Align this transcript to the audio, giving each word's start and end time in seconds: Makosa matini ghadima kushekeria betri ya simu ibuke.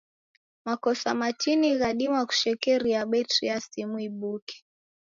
Makosa 0.65 1.09
matini 1.19 1.69
ghadima 1.79 2.25
kushekeria 2.25 3.01
betri 3.11 3.47
ya 3.47 3.57
simu 3.61 3.97
ibuke. 4.07 4.57